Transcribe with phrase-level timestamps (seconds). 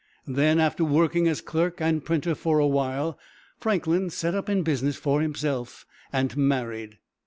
[0.25, 3.19] Then, after working as clerk and printer for a while,
[3.59, 6.97] Franklin set up in business for himself, and married.